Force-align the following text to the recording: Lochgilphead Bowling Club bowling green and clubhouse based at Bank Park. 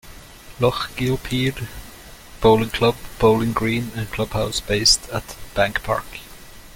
Lochgilphead 0.59 1.67
Bowling 2.41 2.71
Club 2.71 2.95
bowling 3.19 3.53
green 3.53 3.91
and 3.95 4.09
clubhouse 4.11 4.59
based 4.59 5.07
at 5.09 5.35
Bank 5.53 5.83
Park. 5.83 6.05